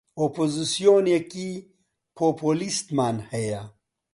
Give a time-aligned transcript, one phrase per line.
[0.19, 1.49] ئۆپۆزسیۆنێکی
[2.17, 3.61] پۆپۆلیستمان هەیە